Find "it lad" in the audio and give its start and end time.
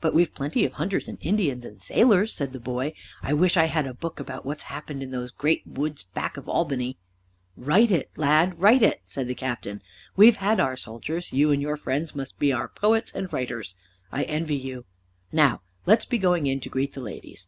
7.92-8.58